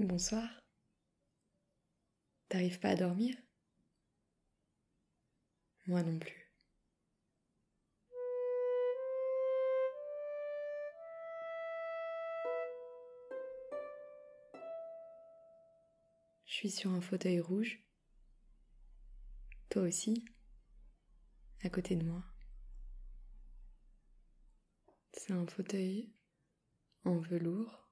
[0.00, 0.48] Bonsoir.
[2.48, 3.36] T'arrives pas à dormir?
[5.86, 6.52] Moi non plus.
[16.44, 17.78] Je suis sur un fauteuil rouge.
[19.70, 20.24] Toi aussi,
[21.62, 22.24] à côté de moi.
[25.12, 26.12] C'est un fauteuil
[27.04, 27.83] en velours.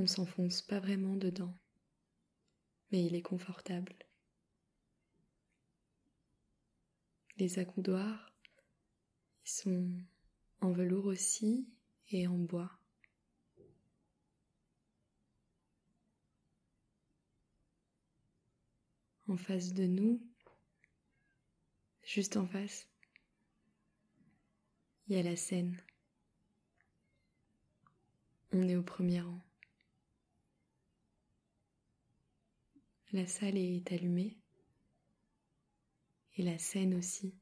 [0.00, 1.52] On s'enfonce pas vraiment dedans,
[2.92, 3.96] mais il est confortable.
[7.36, 8.32] Les accoudoirs,
[9.44, 9.90] ils sont
[10.60, 11.68] en velours aussi
[12.12, 12.70] et en bois.
[19.26, 20.22] En face de nous,
[22.04, 22.88] juste en face,
[25.08, 25.76] il y a la scène.
[28.52, 29.47] On est au premier rang.
[33.12, 34.36] La salle est allumée
[36.36, 37.34] et la scène aussi.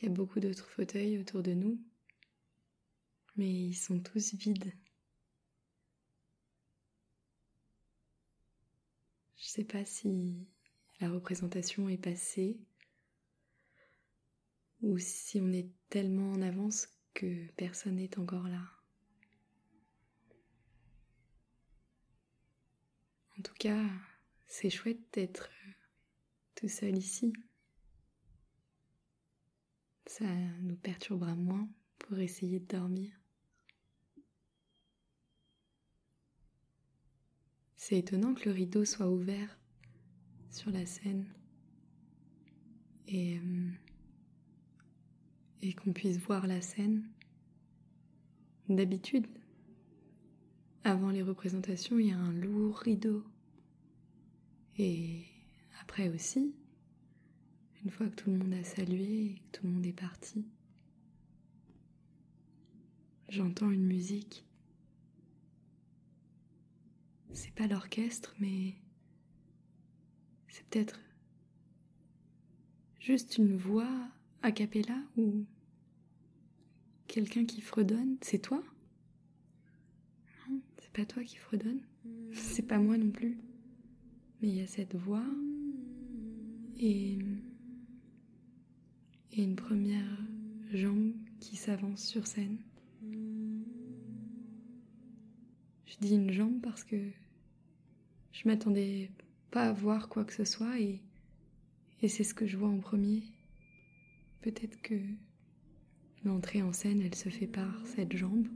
[0.00, 1.78] Il y a beaucoup d'autres fauteuils autour de nous,
[3.36, 4.72] mais ils sont tous vides.
[9.36, 10.48] Je sais pas si
[11.00, 12.58] la représentation est passée
[14.80, 18.81] ou si on est tellement en avance que personne n'est encore là.
[23.42, 23.84] En tout cas,
[24.46, 25.50] c'est chouette d'être
[26.54, 27.32] tout seul ici.
[30.06, 33.10] Ça nous perturbera moins pour essayer de dormir.
[37.74, 39.58] C'est étonnant que le rideau soit ouvert
[40.48, 41.26] sur la scène
[43.08, 43.72] et, euh,
[45.82, 47.10] qu'on puisse voir la scène.
[48.68, 49.26] D'habitude,
[50.84, 53.24] avant les représentations, il y a un lourd rideau.
[54.78, 55.24] Et
[55.80, 56.54] après aussi,
[57.84, 60.46] une fois que tout le monde a salué et que tout le monde est parti,
[63.28, 64.44] j'entends une musique.
[67.32, 68.74] C'est pas l'orchestre, mais
[70.48, 71.00] c'est peut-être
[73.00, 73.88] juste une voix
[74.42, 75.44] a cappella ou
[77.06, 78.16] quelqu'un qui fredonne.
[78.20, 78.62] C'est toi?
[80.48, 81.80] Non, c'est pas toi qui fredonne?
[82.32, 83.38] C'est pas moi non plus.
[84.42, 85.24] Mais il y a cette voix
[86.76, 87.16] et,
[89.36, 90.18] une première
[90.72, 92.58] jambe qui s'avance sur scène.
[95.86, 96.96] Je dis une jambe parce que
[98.32, 99.10] je m'attendais
[99.52, 101.00] pas à voir quoi que ce soit et,
[102.02, 103.22] et c'est ce que je vois en premier.
[104.40, 104.98] Peut-être que
[106.24, 108.48] l'entrée en scène, elle se fait par cette jambe.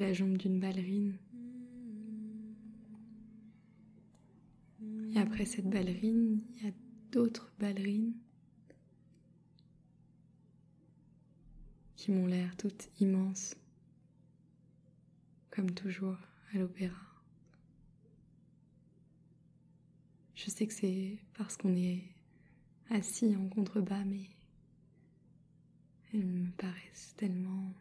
[0.00, 1.16] La jambe d'une ballerine.
[5.14, 6.72] Et après cette ballerine, il y a
[7.12, 8.12] d'autres ballerines
[11.94, 13.54] qui m'ont l'air toutes immenses,
[15.50, 16.18] comme toujours
[16.52, 16.96] à l'opéra.
[20.34, 22.02] Je sais que c'est parce qu'on est
[22.90, 24.28] assis en contrebas, mais
[26.12, 27.72] elles me paraissent tellement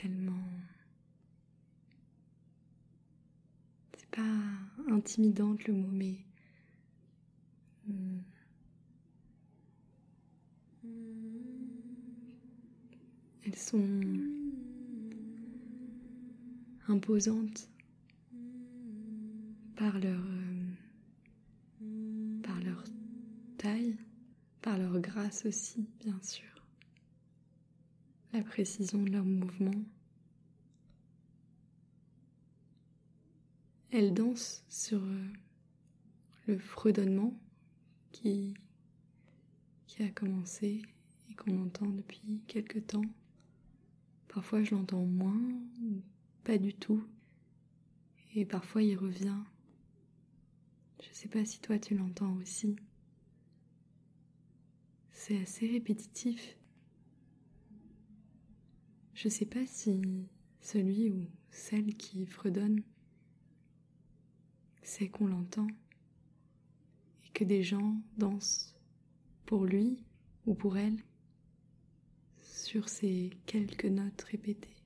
[0.00, 0.32] tellement...
[3.98, 4.22] C'est pas
[4.88, 6.16] intimidante le mot, mais...
[7.86, 8.20] Hmm.
[13.44, 14.00] Elles sont
[16.88, 17.68] imposantes
[19.76, 20.20] par leur,
[21.82, 22.84] euh, par leur
[23.58, 23.96] taille,
[24.62, 26.50] par leur grâce aussi, bien sûr
[28.32, 29.82] la précision de leurs mouvements.
[33.92, 35.26] Elles dansent sur euh,
[36.46, 37.38] le fredonnement
[38.12, 38.54] qui,
[40.00, 40.80] a commencé
[41.30, 43.04] et qu'on entend depuis quelque temps.
[44.28, 45.38] Parfois je l'entends moins
[46.42, 47.04] pas du tout
[48.34, 49.36] et parfois il revient.
[51.02, 52.76] Je sais pas si toi tu l'entends aussi.
[55.12, 56.56] C'est assez répétitif
[59.22, 60.00] je sais pas si
[60.62, 62.80] celui ou celle qui fredonne
[64.90, 65.66] sait qu'on l'entend
[67.24, 68.74] et que des gens dansent
[69.46, 70.04] pour lui
[70.46, 70.98] ou pour elle
[72.42, 74.80] sur ces quelques notes répétées.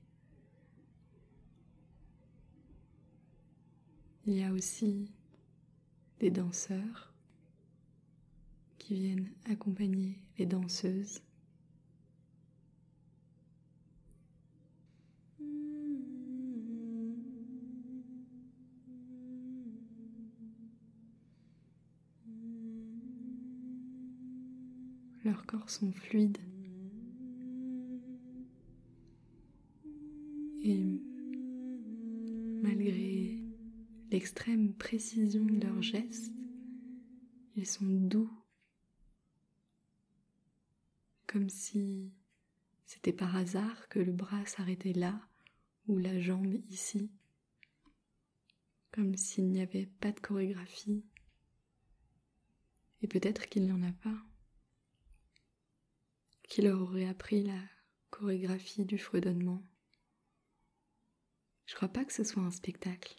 [4.27, 5.11] il y a aussi
[6.19, 7.13] des danseurs
[8.79, 11.21] qui viennent accompagner les danseuses.
[25.25, 26.37] Leurs corps sont fluides.
[30.61, 31.01] Et
[32.61, 33.43] malgré
[34.11, 36.31] l'extrême précision de leurs gestes,
[37.55, 38.31] ils sont doux,
[41.25, 42.13] comme si
[42.85, 45.19] c'était par hasard que le bras s'arrêtait là
[45.87, 47.09] ou la jambe ici,
[48.91, 51.03] comme s'il n'y avait pas de chorégraphie.
[53.01, 54.23] Et peut-être qu'il n'y en a pas
[56.47, 57.59] qui leur aurait appris la
[58.09, 59.63] chorégraphie du fredonnement.
[61.65, 63.15] Je crois pas que ce soit un spectacle.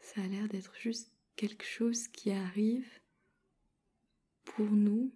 [0.00, 2.88] Ça a l'air d'être juste quelque chose qui arrive
[4.44, 5.14] pour nous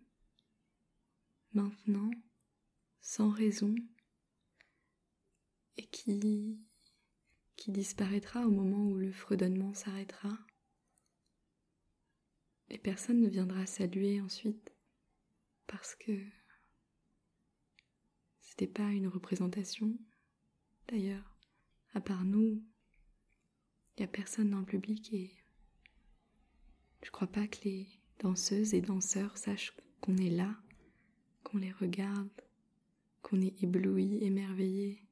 [1.55, 2.11] maintenant,
[3.01, 3.75] sans raison,
[5.77, 6.59] et qui,
[7.57, 10.39] qui disparaîtra au moment où le fredonnement s'arrêtera.
[12.69, 14.72] Et personne ne viendra saluer ensuite
[15.73, 16.13] parce que
[18.41, 19.97] c'était pas une représentation.
[20.89, 21.39] D'ailleurs,
[21.95, 22.63] à part nous,
[23.97, 25.35] il n'y a personne dans le public et
[27.03, 27.89] je crois pas que les
[28.19, 30.55] danseuses et danseurs sachent qu'on est là,
[31.43, 32.29] qu'on les regarde,
[33.23, 35.03] qu'on est ébloui, émerveillé.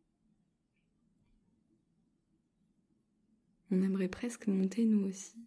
[3.70, 5.42] On aimerait presque monter nous aussi,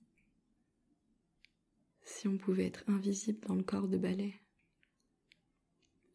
[2.01, 4.42] si on pouvait être invisible dans le corps de ballet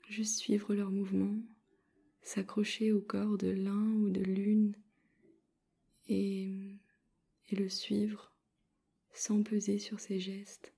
[0.09, 1.39] juste suivre leurs mouvements,
[2.23, 4.75] s'accrocher au corps de l'un ou de l'une
[6.09, 6.77] et,
[7.49, 8.33] et le suivre
[9.13, 10.73] sans peser sur ses gestes.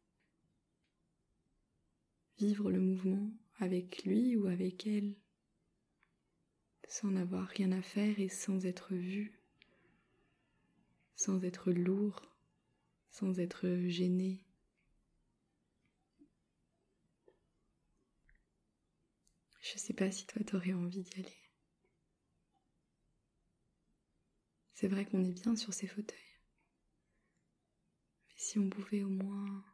[2.39, 5.15] Vivre le mouvement avec lui ou avec elle,
[6.89, 9.39] sans avoir rien à faire et sans être vu,
[11.15, 12.23] sans être lourd,
[13.11, 14.45] sans être gêné.
[19.73, 21.37] Je sais pas si toi t'aurais envie d'y aller.
[24.75, 26.19] C'est vrai qu'on est bien sur ces fauteuils.
[28.29, 29.65] Mais si on pouvait au moins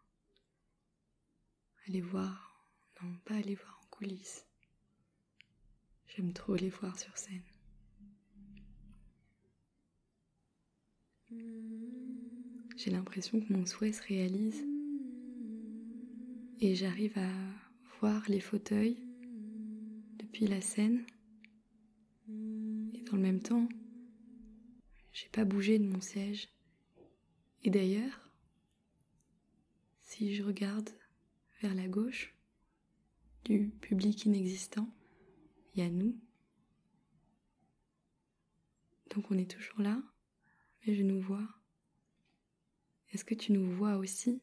[1.86, 4.44] aller voir, non, pas aller voir en coulisses.
[6.08, 7.42] J'aime trop les voir sur scène.
[12.76, 14.62] J'ai l'impression que mon souhait se réalise
[16.60, 17.30] et j'arrive à
[18.00, 19.05] voir les fauteuils
[20.44, 21.06] la scène.
[22.28, 23.68] Et dans le même temps,
[25.12, 26.48] j'ai pas bougé de mon siège.
[27.64, 28.30] Et d'ailleurs,
[30.00, 30.90] si je regarde
[31.62, 32.34] vers la gauche
[33.44, 34.92] du public inexistant,
[35.74, 36.18] il y a nous.
[39.14, 40.02] Donc on est toujours là,
[40.86, 41.48] mais je nous vois.
[43.12, 44.42] Est-ce que tu nous vois aussi?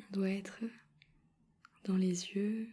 [0.00, 0.64] On doit être
[1.86, 2.68] dans les yeux,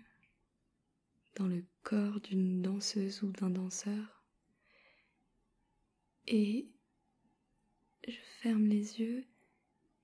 [1.36, 4.24] dans le corps d'une danseuse ou d'un danseur.
[6.26, 6.68] Et
[8.08, 9.24] je ferme les yeux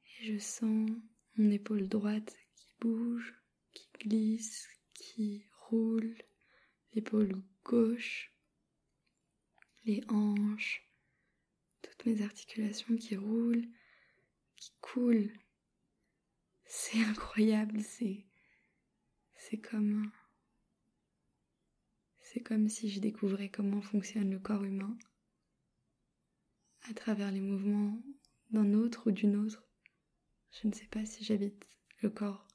[0.06, 0.92] et je sens
[1.38, 3.34] mon épaule droite qui bouge,
[3.74, 6.16] qui glisse, qui roule,
[6.94, 8.32] l'épaule gauche,
[9.86, 10.88] les hanches,
[11.82, 13.68] toutes mes articulations qui roulent,
[14.56, 15.34] qui coulent.
[16.66, 18.29] C'est incroyable, c'est
[19.50, 20.12] c'est comme
[22.20, 24.96] c'est comme si je découvrais comment fonctionne le corps humain
[26.88, 28.00] à travers les mouvements
[28.52, 29.64] d'un autre ou d'une autre.
[30.52, 31.68] Je ne sais pas si j'habite
[32.02, 32.48] le corps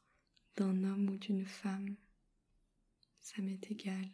[0.57, 1.97] d'un homme ou d'une femme.
[3.19, 4.09] Ça m'est égal.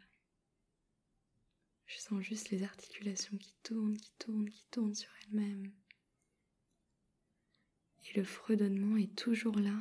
[1.84, 5.70] Je sens juste les articulations qui tournent, qui tournent, qui tournent sur elles-mêmes.
[8.06, 9.78] Et le fredonnement est toujours là,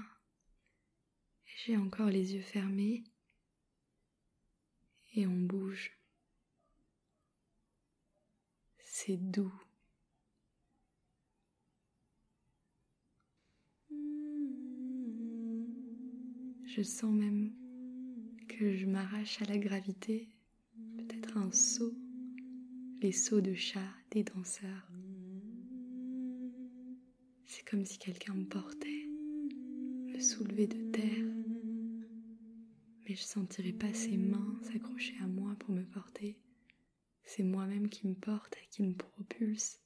[1.65, 3.03] j'ai encore les yeux fermés
[5.13, 5.91] et on bouge.
[8.77, 9.53] C'est doux.
[16.65, 17.51] Je sens même
[18.47, 20.29] que je m'arrache à la gravité,
[20.97, 21.97] peut-être un saut,
[23.01, 24.87] les sauts de chat des danseurs.
[27.45, 29.07] C'est comme si quelqu'un me portait,
[30.07, 31.38] me soulevait de terre
[33.09, 36.39] mais je sentirai pas ses mains s'accrocher à moi pour me porter.
[37.23, 39.79] c'est moi-même qui me porte et qui me propulse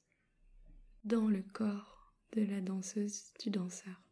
[1.04, 4.02] dans le corps de la danseuse, du danseur.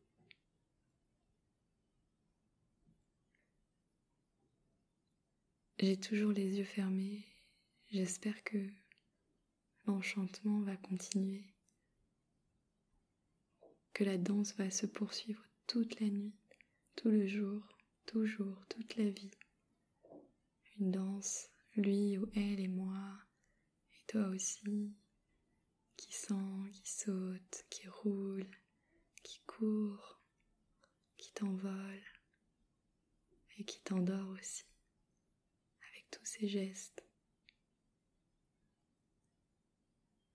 [5.78, 7.26] J'ai toujours les yeux fermés.
[7.90, 8.70] J'espère que
[9.86, 11.52] l'enchantement va continuer,
[13.92, 16.34] que la danse va se poursuivre toute la nuit,
[16.96, 17.62] tout le jour,
[18.06, 19.30] toujours, toute la vie.
[20.78, 23.18] Une danse, lui ou elle et moi,
[23.94, 24.94] et toi aussi,
[25.96, 28.50] qui sent, qui saute, qui roule,
[29.22, 30.20] qui court,
[31.16, 32.02] qui t'envole
[33.58, 34.64] et qui t'endort aussi,
[35.90, 37.04] avec tous ces gestes.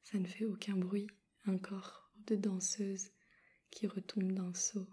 [0.04, 1.08] Ça ne fait aucun bruit,
[1.46, 3.12] un corps de danseuse
[3.70, 4.88] qui retombe d'un saut.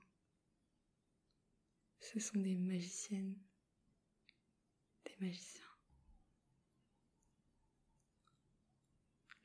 [2.04, 3.34] Ce sont des magiciennes,
[5.06, 5.64] des magiciens.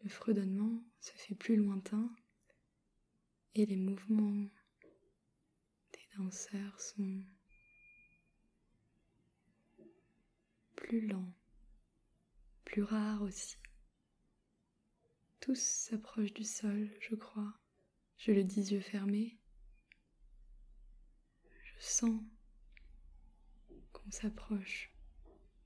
[0.04, 2.14] Le fredonnement se fait plus lointain
[3.56, 4.50] et les mouvements
[5.94, 7.24] des danseurs sont
[10.76, 11.34] plus lents,
[12.66, 13.56] plus rares aussi.
[15.40, 17.58] Tous s'approchent du sol, je crois.
[18.18, 19.40] Je le dis yeux fermés.
[21.64, 22.22] Je sens
[24.10, 24.92] s'approche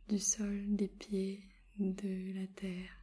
[0.07, 1.47] du sol, des pieds,
[1.79, 2.99] de la terre.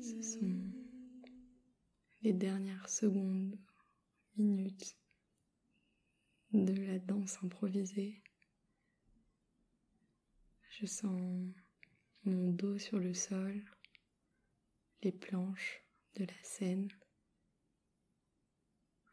[0.00, 0.62] Ce sont
[2.22, 3.58] les dernières secondes,
[4.36, 4.96] minutes
[6.52, 8.22] de la danse improvisée.
[10.70, 11.52] Je sens
[12.24, 13.64] mon dos sur le sol,
[15.02, 15.82] les planches
[16.14, 16.88] de la scène,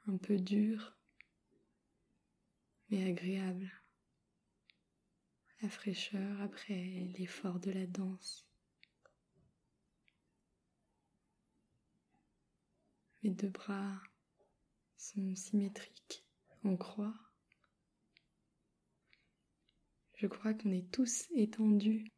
[0.08, 0.96] un peu dur
[2.90, 3.72] mais agréable,
[5.62, 8.48] la fraîcheur après l'effort de la danse.
[13.22, 14.02] Mes deux bras
[14.98, 16.26] sont symétriques
[16.64, 17.14] en croix
[20.20, 22.12] je crois qu'on est tous étendus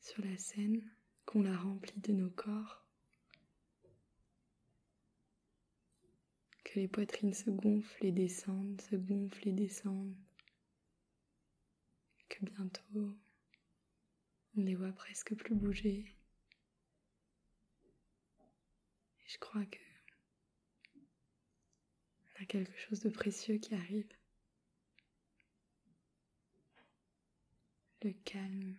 [0.00, 0.82] sur la scène,
[1.26, 2.87] qu'on la remplit de nos corps,
[6.68, 10.14] que les poitrines se gonflent et descendent, se gonflent et descendent,
[12.28, 13.16] que bientôt
[14.56, 16.04] on les voit presque plus bouger.
[19.24, 19.78] Et je crois que
[22.38, 24.06] y a quelque chose de précieux qui arrive.
[28.02, 28.76] le calme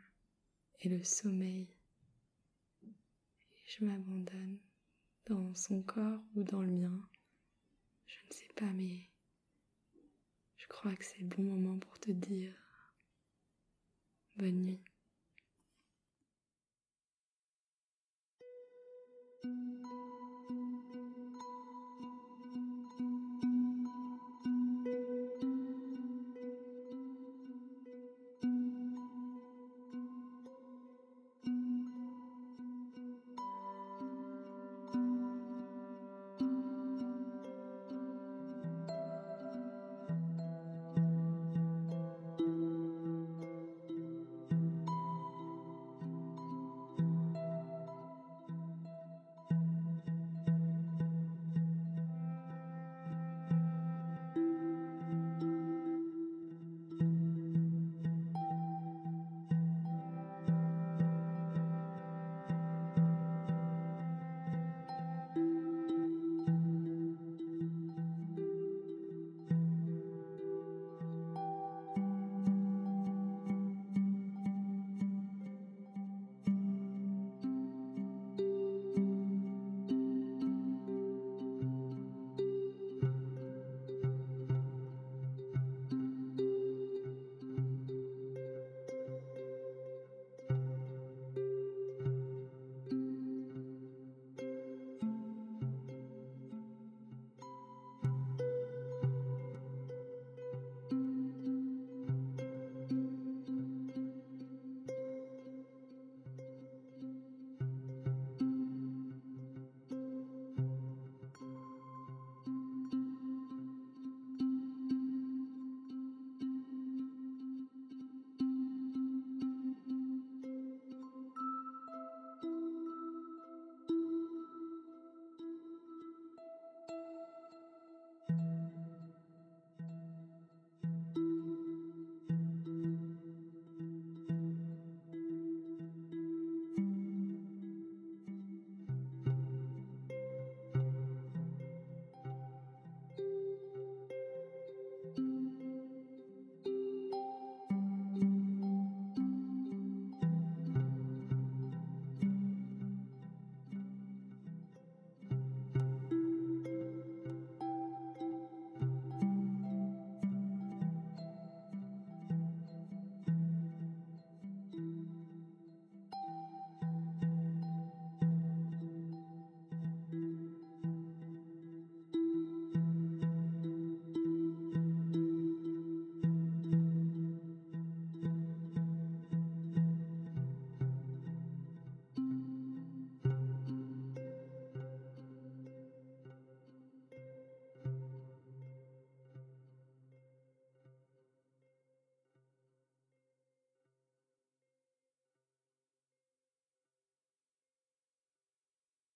[0.79, 1.67] et le sommeil.
[2.83, 4.59] Et je m'abandonne
[5.25, 7.09] dans son corps ou dans le mien.
[8.31, 9.09] Je ne sais pas, mais
[10.57, 12.53] je crois que c'est le bon moment pour te dire
[14.35, 14.88] bonne nuit.